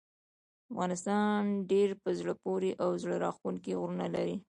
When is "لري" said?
4.15-4.35